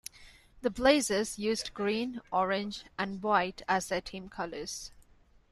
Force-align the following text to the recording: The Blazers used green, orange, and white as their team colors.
The 0.63 0.71
Blazers 0.71 1.37
used 1.37 1.75
green, 1.75 2.21
orange, 2.31 2.85
and 2.97 3.21
white 3.21 3.61
as 3.69 3.89
their 3.89 4.01
team 4.01 4.29
colors. 4.29 4.91